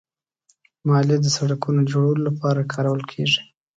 [0.87, 3.41] مالیه د سړکونو جوړولو لپاره کارول کېږي.